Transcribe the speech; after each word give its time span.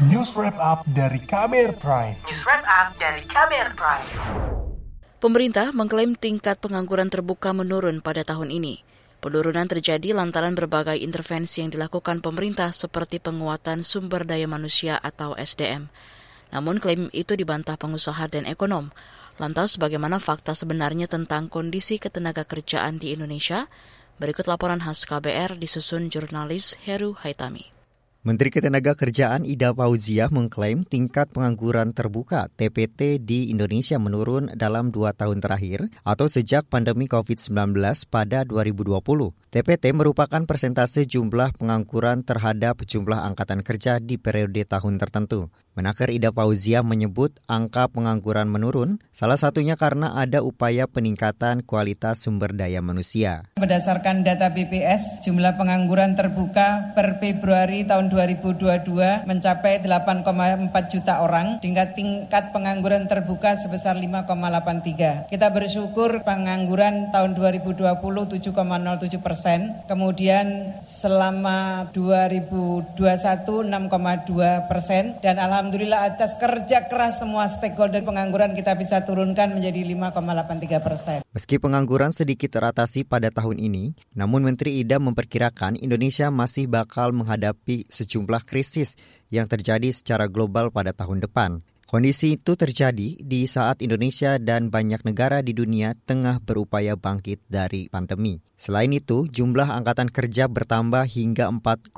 News 0.00 0.32
Wrap 0.32 0.56
Up 0.56 0.80
dari 0.96 1.20
Kamer 1.20 1.76
Prime. 1.76 2.16
News 2.24 2.40
Wrap 2.48 2.64
Up 2.64 2.96
dari 2.96 3.20
Kamer 3.28 3.68
Prime. 3.76 4.08
Pemerintah 5.20 5.76
mengklaim 5.76 6.16
tingkat 6.16 6.56
pengangguran 6.56 7.12
terbuka 7.12 7.52
menurun 7.52 8.00
pada 8.00 8.24
tahun 8.24 8.48
ini. 8.48 8.80
Penurunan 9.20 9.68
terjadi 9.68 10.16
lantaran 10.16 10.56
berbagai 10.56 10.96
intervensi 10.96 11.60
yang 11.60 11.68
dilakukan 11.68 12.24
pemerintah 12.24 12.72
seperti 12.72 13.20
penguatan 13.20 13.84
sumber 13.84 14.24
daya 14.24 14.48
manusia 14.48 14.96
atau 14.96 15.36
SDM. 15.36 15.92
Namun 16.48 16.80
klaim 16.80 17.12
itu 17.12 17.36
dibantah 17.36 17.76
pengusaha 17.76 18.24
dan 18.32 18.48
ekonom. 18.48 18.88
Lantas 19.36 19.76
bagaimana 19.76 20.16
fakta 20.16 20.56
sebenarnya 20.56 21.12
tentang 21.12 21.52
kondisi 21.52 22.00
ketenaga 22.00 22.48
kerjaan 22.48 22.96
di 22.96 23.12
Indonesia? 23.12 23.68
Berikut 24.16 24.48
laporan 24.48 24.80
khas 24.80 25.04
KBR 25.04 25.60
disusun 25.60 26.08
jurnalis 26.08 26.80
Heru 26.88 27.20
Haitami. 27.20 27.79
Menteri 28.20 28.52
Ketenagakerjaan 28.52 29.48
Ida 29.48 29.72
Fauzia 29.72 30.28
mengklaim 30.28 30.84
tingkat 30.84 31.32
pengangguran 31.32 31.96
terbuka 31.96 32.52
TPT 32.52 33.16
di 33.16 33.48
Indonesia 33.48 33.96
menurun 33.96 34.52
dalam 34.60 34.92
dua 34.92 35.16
tahun 35.16 35.40
terakhir 35.40 35.88
atau 36.04 36.28
sejak 36.28 36.68
pandemi 36.68 37.08
COVID-19 37.08 37.80
pada 38.12 38.44
2020. 38.44 39.00
TPT 39.48 39.96
merupakan 39.96 40.44
persentase 40.44 41.08
jumlah 41.08 41.56
pengangguran 41.56 42.20
terhadap 42.20 42.84
jumlah 42.84 43.24
angkatan 43.24 43.64
kerja 43.64 43.96
di 44.04 44.20
periode 44.20 44.68
tahun 44.68 45.00
tertentu. 45.00 45.48
Menaker 45.80 46.12
Ida 46.12 46.28
Fauzia 46.28 46.84
menyebut 46.84 47.40
angka 47.48 47.88
pengangguran 47.88 48.52
menurun, 48.52 49.00
salah 49.16 49.40
satunya 49.40 49.80
karena 49.80 50.12
ada 50.12 50.44
upaya 50.44 50.84
peningkatan 50.84 51.64
kualitas 51.64 52.20
sumber 52.20 52.52
daya 52.52 52.84
manusia. 52.84 53.48
Berdasarkan 53.56 54.20
data 54.20 54.52
BPS, 54.52 55.24
jumlah 55.24 55.56
pengangguran 55.56 56.20
terbuka 56.20 56.92
per 56.92 57.16
Februari 57.16 57.88
tahun 57.88 58.12
2022 58.12 59.24
mencapai 59.24 59.80
8,4 59.80 60.92
juta 60.92 61.24
orang, 61.24 61.64
tingkat 61.64 61.96
tingkat 61.96 62.52
pengangguran 62.52 63.08
terbuka 63.08 63.56
sebesar 63.56 63.96
5,83. 63.96 65.32
Kita 65.32 65.48
bersyukur 65.48 66.20
pengangguran 66.28 67.08
tahun 67.08 67.32
2020 67.32 67.88
7,07 67.88 68.52
persen, 69.24 69.72
kemudian 69.88 70.76
selama 70.84 71.88
2021 71.96 73.00
6,2 73.64 74.68
persen, 74.68 75.16
dan 75.24 75.40
alhamdulillah 75.40 75.69
Alhamdulillah 75.70 76.18
atas 76.18 76.34
kerja 76.34 76.90
keras 76.90 77.22
semua 77.22 77.46
stakeholder 77.46 78.02
pengangguran 78.02 78.58
kita 78.58 78.74
bisa 78.74 79.06
turunkan 79.06 79.54
menjadi 79.54 79.86
5,83 80.10 80.82
persen. 80.82 81.18
Meski 81.30 81.62
pengangguran 81.62 82.10
sedikit 82.10 82.50
teratasi 82.50 83.06
pada 83.06 83.30
tahun 83.30 83.54
ini, 83.62 83.94
namun 84.18 84.42
Menteri 84.42 84.82
Ida 84.82 84.98
memperkirakan 84.98 85.78
Indonesia 85.78 86.26
masih 86.34 86.66
bakal 86.66 87.14
menghadapi 87.14 87.86
sejumlah 87.86 88.50
krisis 88.50 88.98
yang 89.30 89.46
terjadi 89.46 89.94
secara 89.94 90.26
global 90.26 90.74
pada 90.74 90.90
tahun 90.90 91.22
depan. 91.22 91.62
Kondisi 91.90 92.38
itu 92.38 92.54
terjadi 92.54 93.18
di 93.18 93.50
saat 93.50 93.82
Indonesia 93.82 94.38
dan 94.38 94.70
banyak 94.70 95.02
negara 95.02 95.42
di 95.42 95.50
dunia 95.50 95.98
tengah 96.06 96.38
berupaya 96.38 96.94
bangkit 96.94 97.42
dari 97.50 97.90
pandemi. 97.90 98.38
Selain 98.54 98.94
itu, 98.94 99.26
jumlah 99.26 99.66
angkatan 99.66 100.06
kerja 100.06 100.46
bertambah 100.46 101.02
hingga 101.10 101.50
4,2 101.50 101.90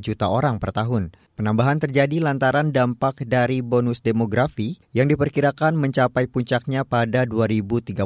juta 0.00 0.32
orang 0.32 0.56
per 0.56 0.72
tahun. 0.72 1.12
Penambahan 1.36 1.76
terjadi 1.76 2.24
lantaran 2.24 2.72
dampak 2.72 3.28
dari 3.28 3.60
bonus 3.60 4.00
demografi 4.00 4.80
yang 4.96 5.12
diperkirakan 5.12 5.76
mencapai 5.76 6.24
puncaknya 6.24 6.88
pada 6.88 7.28
2030. 7.28 8.00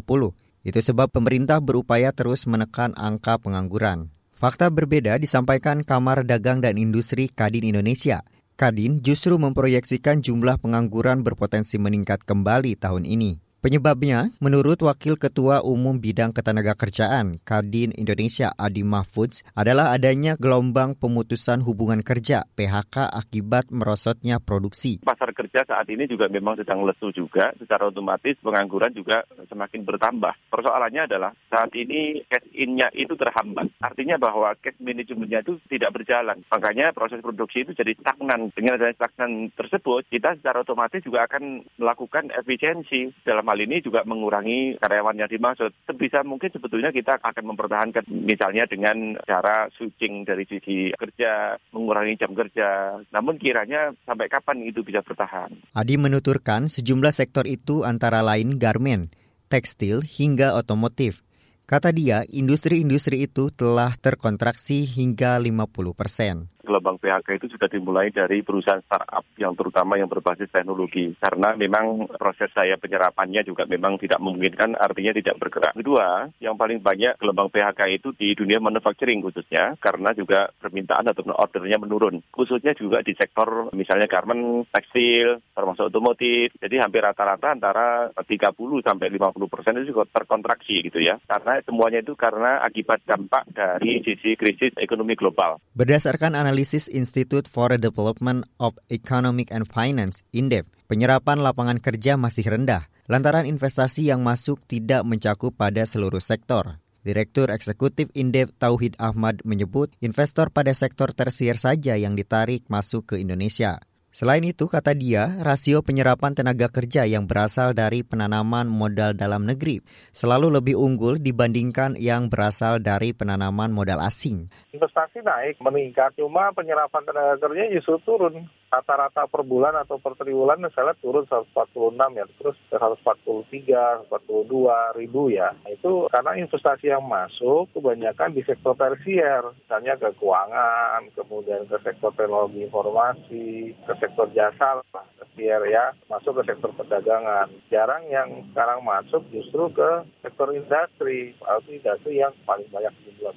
Itu 0.66 0.80
sebab 0.82 1.06
pemerintah 1.14 1.62
berupaya 1.62 2.10
terus 2.10 2.50
menekan 2.50 2.98
angka 2.98 3.38
pengangguran. 3.38 4.10
Fakta 4.34 4.74
berbeda 4.74 5.14
disampaikan 5.22 5.86
Kamar 5.86 6.26
Dagang 6.26 6.58
dan 6.58 6.82
Industri 6.82 7.30
Kadin 7.30 7.62
Indonesia– 7.62 8.26
Kadin 8.58 8.98
justru 9.06 9.38
memproyeksikan 9.38 10.18
jumlah 10.18 10.58
pengangguran 10.58 11.22
berpotensi 11.22 11.78
meningkat 11.78 12.26
kembali 12.26 12.74
tahun 12.74 13.06
ini. 13.06 13.38
Penyebabnya, 13.58 14.30
menurut 14.38 14.78
Wakil 14.86 15.18
Ketua 15.18 15.66
Umum 15.66 15.98
Bidang 15.98 16.30
Ketenagakerjaan 16.30 17.42
Kadin 17.42 17.90
Indonesia 17.90 18.54
Adi 18.54 18.86
Mahfudz, 18.86 19.42
adalah 19.58 19.90
adanya 19.90 20.38
gelombang 20.38 20.94
pemutusan 20.94 21.66
hubungan 21.66 22.06
kerja 22.06 22.46
PHK 22.54 23.10
akibat 23.10 23.74
merosotnya 23.74 24.38
produksi. 24.38 25.02
Pasar 25.02 25.34
kerja 25.34 25.66
saat 25.66 25.90
ini 25.90 26.06
juga 26.06 26.30
memang 26.30 26.54
sedang 26.54 26.86
lesu 26.86 27.10
juga, 27.10 27.50
secara 27.58 27.90
otomatis 27.90 28.38
pengangguran 28.38 28.94
juga 28.94 29.26
semakin 29.50 29.82
bertambah. 29.82 30.54
Persoalannya 30.54 31.10
adalah 31.10 31.34
saat 31.50 31.74
ini 31.74 32.22
cash 32.30 32.46
in-nya 32.54 32.94
itu 32.94 33.18
terhambat. 33.18 33.74
Artinya 33.82 34.22
bahwa 34.22 34.54
cash 34.62 34.78
management-nya 34.78 35.42
itu 35.42 35.58
tidak 35.66 35.98
berjalan. 35.98 36.46
Makanya 36.46 36.94
proses 36.94 37.18
produksi 37.18 37.66
itu 37.66 37.74
jadi 37.74 37.90
stagnan. 37.98 38.54
Dengan 38.54 38.78
adanya 38.78 38.94
stagnan 39.02 39.50
tersebut, 39.58 40.06
kita 40.06 40.38
secara 40.38 40.62
otomatis 40.62 41.02
juga 41.02 41.26
akan 41.26 41.66
melakukan 41.74 42.30
efisiensi 42.38 43.10
dalam 43.26 43.47
hal 43.48 43.58
ini 43.58 43.80
juga 43.80 44.04
mengurangi 44.04 44.76
karyawan 44.76 45.16
yang 45.16 45.30
dimaksud. 45.32 45.72
Sebisa 45.88 46.20
mungkin 46.22 46.52
sebetulnya 46.52 46.92
kita 46.92 47.16
akan 47.18 47.44
mempertahankan 47.54 48.04
misalnya 48.08 48.68
dengan 48.68 49.16
cara 49.24 49.72
switching 49.74 50.28
dari 50.28 50.44
sisi 50.44 50.92
kerja, 50.92 51.56
mengurangi 51.72 52.20
jam 52.20 52.36
kerja. 52.36 53.00
Namun 53.10 53.40
kiranya 53.40 53.96
sampai 54.04 54.28
kapan 54.28 54.62
itu 54.68 54.84
bisa 54.84 55.00
bertahan? 55.00 55.56
Adi 55.72 55.96
menuturkan 55.96 56.68
sejumlah 56.68 57.16
sektor 57.16 57.48
itu 57.48 57.88
antara 57.88 58.20
lain 58.20 58.60
garmen, 58.60 59.08
tekstil 59.48 60.04
hingga 60.04 60.52
otomotif. 60.54 61.24
Kata 61.68 61.92
dia, 61.92 62.24
industri-industri 62.24 63.28
itu 63.28 63.52
telah 63.52 63.92
terkontraksi 64.00 64.88
hingga 64.88 65.36
50 65.36 65.68
persen 65.92 66.48
gelombang 66.68 67.00
PHK 67.00 67.40
itu 67.40 67.48
sudah 67.56 67.72
dimulai 67.72 68.12
dari 68.12 68.44
perusahaan 68.44 68.84
startup 68.84 69.24
yang 69.40 69.56
terutama 69.56 69.96
yang 69.96 70.12
berbasis 70.12 70.52
teknologi 70.52 71.16
karena 71.16 71.56
memang 71.56 72.04
proses 72.20 72.52
saya 72.52 72.76
penyerapannya 72.76 73.40
juga 73.48 73.64
memang 73.64 73.96
tidak 73.96 74.20
memungkinkan 74.20 74.76
artinya 74.76 75.16
tidak 75.16 75.40
bergerak. 75.40 75.72
Kedua, 75.72 76.28
yang 76.44 76.60
paling 76.60 76.84
banyak 76.84 77.16
gelombang 77.16 77.48
PHK 77.48 77.80
itu 77.96 78.12
di 78.12 78.36
dunia 78.36 78.60
manufacturing 78.60 79.24
khususnya 79.24 79.80
karena 79.80 80.12
juga 80.12 80.52
permintaan 80.60 81.08
atau 81.08 81.24
ordernya 81.32 81.80
menurun. 81.80 82.20
Khususnya 82.28 82.76
juga 82.76 83.00
di 83.00 83.16
sektor 83.16 83.72
misalnya 83.72 84.10
garment, 84.10 84.68
tekstil, 84.68 85.40
termasuk 85.54 85.88
otomotif. 85.88 86.52
Jadi 86.58 86.76
hampir 86.82 87.00
rata-rata 87.00 87.54
antara 87.54 88.10
30 88.12 88.52
sampai 88.82 89.06
50 89.08 89.48
persen 89.48 89.80
itu 89.80 89.94
terkontraksi 90.10 90.84
gitu 90.84 90.98
ya. 91.00 91.16
Karena 91.24 91.62
semuanya 91.62 92.02
itu 92.02 92.18
karena 92.18 92.60
akibat 92.60 93.00
dampak 93.06 93.46
dari 93.54 94.02
sisi 94.02 94.34
krisis 94.34 94.74
ekonomi 94.76 95.14
global. 95.14 95.62
Berdasarkan 95.78 96.34
analisis 96.34 96.57
analisis 96.58 96.90
Institute 96.90 97.46
for 97.46 97.70
the 97.70 97.78
Development 97.78 98.42
of 98.58 98.74
Economic 98.90 99.54
and 99.54 99.62
Finance, 99.70 100.26
INDEF, 100.34 100.66
penyerapan 100.90 101.38
lapangan 101.38 101.78
kerja 101.78 102.18
masih 102.18 102.50
rendah 102.50 102.90
lantaran 103.06 103.46
investasi 103.46 104.10
yang 104.10 104.26
masuk 104.26 104.58
tidak 104.66 105.06
mencakup 105.06 105.54
pada 105.54 105.86
seluruh 105.86 106.18
sektor. 106.18 106.82
Direktur 107.06 107.54
Eksekutif 107.54 108.10
Indef 108.10 108.50
Tauhid 108.58 108.98
Ahmad 108.98 109.38
menyebut 109.46 109.94
investor 110.02 110.50
pada 110.50 110.74
sektor 110.74 111.14
tersier 111.14 111.54
saja 111.54 111.94
yang 111.94 112.18
ditarik 112.18 112.66
masuk 112.66 113.14
ke 113.14 113.22
Indonesia. 113.22 113.78
Selain 114.08 114.40
itu, 114.40 114.72
kata 114.72 114.96
dia, 114.96 115.36
rasio 115.44 115.84
penyerapan 115.84 116.32
tenaga 116.32 116.72
kerja 116.72 117.04
yang 117.04 117.28
berasal 117.28 117.76
dari 117.76 118.00
penanaman 118.00 118.64
modal 118.64 119.12
dalam 119.12 119.44
negeri 119.44 119.84
selalu 120.16 120.48
lebih 120.48 120.80
unggul 120.80 121.20
dibandingkan 121.20 121.92
yang 122.00 122.32
berasal 122.32 122.80
dari 122.80 123.12
penanaman 123.12 123.68
modal 123.68 124.00
asing. 124.00 124.48
Investasi 124.72 125.20
naik, 125.20 125.60
meningkat, 125.60 126.16
cuma 126.16 126.48
penyerapan 126.56 127.04
tenaga 127.04 127.36
kerja 127.36 127.68
justru 127.68 128.00
turun 128.08 128.48
rata-rata 128.68 129.24
per 129.28 129.42
bulan 129.48 129.72
atau 129.80 129.96
per 129.96 130.12
triwulan 130.16 130.60
misalnya 130.60 130.92
turun 131.00 131.24
146 131.24 132.20
ya, 132.20 132.24
terus 132.36 132.56
ke 132.68 132.76
143, 132.76 134.08
142 134.08 134.98
ribu 135.00 135.32
ya. 135.32 135.52
Nah, 135.52 135.72
itu 135.72 136.08
karena 136.12 136.36
investasi 136.36 136.92
yang 136.92 137.04
masuk 137.04 137.72
kebanyakan 137.72 138.36
di 138.36 138.44
sektor 138.44 138.76
tersier, 138.76 139.40
misalnya 139.56 139.96
ke 139.96 140.12
keuangan, 140.20 141.00
kemudian 141.16 141.64
ke 141.64 141.76
sektor 141.80 142.12
teknologi 142.12 142.68
informasi, 142.68 143.72
ke 143.88 143.92
sektor 143.98 144.26
jasa 144.34 144.82
tersier 145.18 145.62
ya, 145.70 145.94
masuk 146.10 146.42
ke 146.42 146.50
sektor 146.50 146.74
perdagangan. 146.74 147.46
Jarang 147.70 148.06
yang 148.10 148.28
sekarang 148.50 148.82
masuk 148.82 149.22
justru 149.30 149.70
ke 149.70 149.90
sektor 150.22 150.50
industri, 150.50 151.34
atau 151.42 151.70
industri 151.70 152.18
yang 152.18 152.34
paling 152.42 152.66
banyak 152.74 152.90
jumlah 153.06 153.34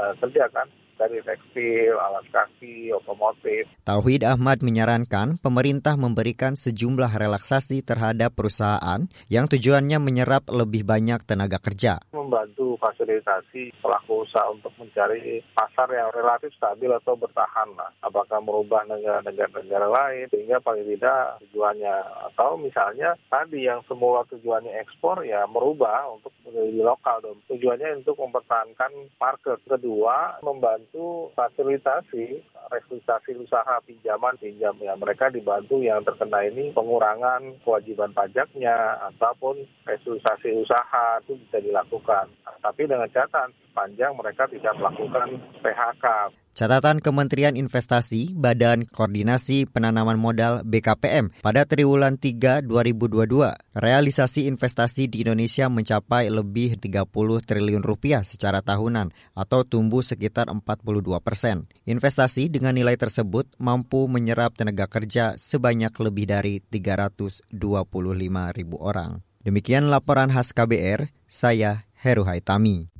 uh, 0.00 0.14
kerja 0.20 0.48
kan 0.52 0.68
dari 1.02 1.18
tekstil, 1.24 1.98
alas 1.98 2.22
kaki, 2.30 2.94
otomotif. 2.94 3.66
Tauhid 3.82 4.22
Ahmad 4.22 4.62
menyarankan 4.62 5.40
pemerintah 5.42 5.98
memberikan 5.98 6.54
sejumlah 6.54 7.10
relaksasi 7.10 7.82
terhadap 7.82 8.38
perusahaan 8.38 9.10
yang 9.26 9.50
tujuannya 9.50 9.98
menyerap 9.98 10.46
lebih 10.46 10.86
banyak 10.86 11.18
tenaga 11.26 11.58
kerja. 11.58 11.98
Membantu 12.32 12.80
fasilitasi 12.80 13.76
pelaku 13.84 14.24
usaha 14.24 14.48
untuk 14.48 14.72
mencari 14.80 15.44
pasar 15.52 15.84
yang 15.92 16.08
relatif 16.16 16.48
stabil 16.56 16.88
atau 16.88 17.12
bertahan 17.12 17.68
lah. 17.76 17.92
Apakah 18.00 18.40
merubah 18.40 18.88
negara-negara 18.88 19.84
lain 19.84 20.32
sehingga 20.32 20.56
paling 20.64 20.88
tidak 20.88 21.44
tujuannya 21.44 21.92
atau 22.32 22.56
misalnya 22.56 23.20
tadi 23.28 23.68
yang 23.68 23.84
semula 23.84 24.24
tujuannya 24.32 24.80
ekspor 24.80 25.28
ya 25.28 25.44
merubah 25.44 26.08
untuk 26.08 26.32
menjadi 26.48 26.80
lokal 26.80 27.20
dong. 27.20 27.36
Tujuannya 27.52 28.00
untuk 28.00 28.16
mempertahankan 28.16 29.12
market. 29.20 29.60
Kedua, 29.68 30.40
membantu 30.40 31.28
fasilitasi 31.36 32.40
restrukturisasi 32.72 33.36
usaha 33.36 33.76
pinjaman 33.84 34.40
pinjam 34.40 34.72
ya 34.80 34.96
mereka 34.96 35.28
dibantu 35.28 35.84
yang 35.84 36.00
terkena 36.00 36.40
ini 36.48 36.72
pengurangan 36.72 37.60
kewajiban 37.60 38.16
pajaknya 38.16 38.96
ataupun 39.12 39.60
restrukturisasi 39.84 40.56
usaha 40.64 41.20
itu 41.20 41.36
bisa 41.36 41.58
dilakukan 41.60 42.21
tapi 42.62 42.86
dengan 42.86 43.08
catatan 43.10 43.50
panjang 43.74 44.12
mereka 44.14 44.46
tidak 44.46 44.74
melakukan 44.78 45.28
PHK 45.60 46.06
Catatan 46.52 47.00
Kementerian 47.00 47.56
Investasi 47.56 48.36
Badan 48.36 48.84
Koordinasi 48.84 49.64
Penanaman 49.72 50.20
Modal 50.20 50.60
BKPM 50.68 51.32
pada 51.40 51.64
triwulan 51.64 52.20
3 52.20 52.68
2022, 52.68 53.24
realisasi 53.72 54.52
investasi 54.52 55.08
di 55.08 55.24
Indonesia 55.24 55.72
mencapai 55.72 56.28
lebih 56.28 56.76
30 56.76 57.08
triliun 57.48 57.80
rupiah 57.80 58.20
secara 58.20 58.60
tahunan 58.60 59.16
atau 59.32 59.64
tumbuh 59.64 60.04
sekitar 60.04 60.52
42 60.52 61.24
persen. 61.24 61.64
Investasi 61.88 62.52
dengan 62.52 62.76
nilai 62.76 63.00
tersebut 63.00 63.48
mampu 63.56 64.04
menyerap 64.04 64.52
tenaga 64.52 64.84
kerja 64.92 65.40
sebanyak 65.40 65.96
lebih 66.04 66.28
dari 66.28 66.60
325 66.68 67.48
ribu 68.52 68.76
orang. 68.76 69.24
Demikian 69.40 69.88
laporan 69.88 70.30
khas 70.30 70.52
KBR, 70.54 71.10
saya 71.26 71.88
Heru 72.02 72.26
Haitami. 72.26 72.90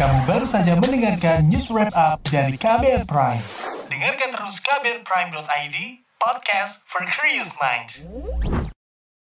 Kamu 0.00 0.24
baru 0.24 0.48
saja 0.48 0.72
mendengarkan 0.80 1.44
news 1.44 1.68
wrap 1.68 1.92
up 1.92 2.24
dari 2.24 2.56
KBR 2.56 3.04
Prime. 3.04 3.44
Dengarkan 3.92 4.32
terus 4.32 4.56
kbrprime.id, 4.64 5.76
podcast 6.16 6.80
for 6.88 7.04
curious 7.04 7.52
minds. 7.60 8.00